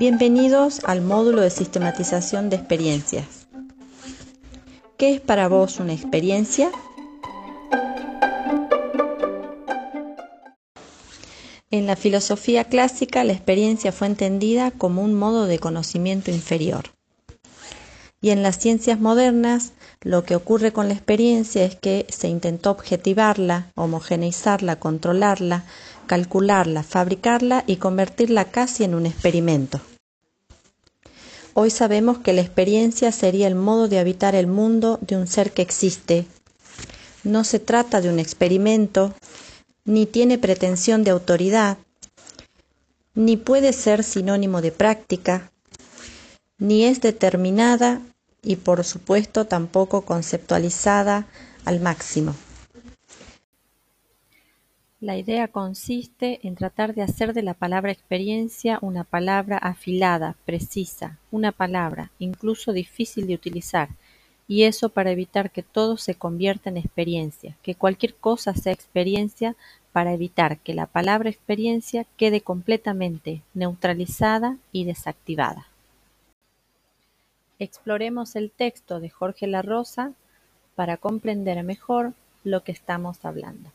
Bienvenidos 0.00 0.80
al 0.84 1.02
módulo 1.02 1.42
de 1.42 1.50
sistematización 1.50 2.48
de 2.48 2.56
experiencias. 2.56 3.48
¿Qué 4.96 5.12
es 5.12 5.20
para 5.20 5.46
vos 5.46 5.78
una 5.78 5.92
experiencia? 5.92 6.70
En 11.70 11.86
la 11.86 11.96
filosofía 11.96 12.64
clásica, 12.64 13.24
la 13.24 13.34
experiencia 13.34 13.92
fue 13.92 14.06
entendida 14.06 14.70
como 14.70 15.02
un 15.02 15.12
modo 15.12 15.44
de 15.44 15.58
conocimiento 15.58 16.30
inferior. 16.30 16.84
Y 18.22 18.30
en 18.30 18.42
las 18.42 18.58
ciencias 18.58 19.00
modernas, 19.00 19.72
lo 20.02 20.24
que 20.24 20.36
ocurre 20.36 20.72
con 20.72 20.88
la 20.88 20.94
experiencia 20.94 21.64
es 21.64 21.74
que 21.74 22.06
se 22.10 22.28
intentó 22.28 22.70
objetivarla, 22.70 23.72
homogeneizarla, 23.76 24.76
controlarla, 24.76 25.64
calcularla, 26.06 26.82
fabricarla 26.82 27.64
y 27.66 27.76
convertirla 27.76 28.44
casi 28.46 28.84
en 28.84 28.94
un 28.94 29.06
experimento. 29.06 29.80
Hoy 31.54 31.70
sabemos 31.70 32.18
que 32.18 32.32
la 32.32 32.42
experiencia 32.42 33.10
sería 33.10 33.46
el 33.46 33.54
modo 33.54 33.88
de 33.88 33.98
habitar 33.98 34.34
el 34.34 34.46
mundo 34.46 34.98
de 35.00 35.16
un 35.16 35.26
ser 35.26 35.52
que 35.52 35.62
existe. 35.62 36.26
No 37.24 37.42
se 37.44 37.58
trata 37.58 38.00
de 38.00 38.10
un 38.10 38.18
experimento, 38.18 39.14
ni 39.84 40.06
tiene 40.06 40.38
pretensión 40.38 41.04
de 41.04 41.10
autoridad, 41.10 41.78
ni 43.14 43.36
puede 43.36 43.72
ser 43.72 44.04
sinónimo 44.04 44.62
de 44.62 44.72
práctica, 44.72 45.50
ni 46.60 46.84
es 46.84 47.00
determinada 47.00 48.00
y 48.42 48.56
por 48.56 48.84
supuesto 48.84 49.46
tampoco 49.46 50.02
conceptualizada 50.02 51.26
al 51.64 51.80
máximo. 51.80 52.34
La 55.00 55.16
idea 55.16 55.48
consiste 55.48 56.46
en 56.46 56.56
tratar 56.56 56.94
de 56.94 57.00
hacer 57.00 57.32
de 57.32 57.42
la 57.42 57.54
palabra 57.54 57.90
experiencia 57.90 58.78
una 58.82 59.02
palabra 59.02 59.56
afilada, 59.56 60.36
precisa, 60.44 61.18
una 61.30 61.52
palabra 61.52 62.10
incluso 62.18 62.74
difícil 62.74 63.26
de 63.26 63.34
utilizar, 63.34 63.88
y 64.46 64.64
eso 64.64 64.90
para 64.90 65.10
evitar 65.10 65.52
que 65.52 65.62
todo 65.62 65.96
se 65.96 66.16
convierta 66.16 66.68
en 66.68 66.76
experiencia, 66.76 67.56
que 67.62 67.74
cualquier 67.74 68.14
cosa 68.14 68.52
sea 68.54 68.74
experiencia 68.74 69.56
para 69.92 70.12
evitar 70.12 70.58
que 70.58 70.74
la 70.74 70.86
palabra 70.86 71.30
experiencia 71.30 72.04
quede 72.18 72.42
completamente 72.42 73.42
neutralizada 73.54 74.58
y 74.70 74.84
desactivada. 74.84 75.69
Exploremos 77.60 78.36
el 78.36 78.50
texto 78.50 79.00
de 79.00 79.10
Jorge 79.10 79.46
La 79.46 79.60
Rosa 79.60 80.14
para 80.74 80.96
comprender 80.96 81.62
mejor 81.62 82.14
lo 82.42 82.64
que 82.64 82.72
estamos 82.72 83.22
hablando. 83.22 83.70